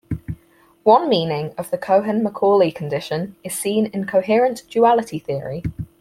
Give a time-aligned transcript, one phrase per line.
[0.81, 5.61] One meaning of the Cohen-Macaulay condition is seen in coherent duality theory.